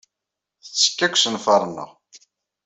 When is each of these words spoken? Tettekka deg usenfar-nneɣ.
Tettekka 0.63 1.07
deg 1.09 1.13
usenfar-nneɣ. 1.15 1.89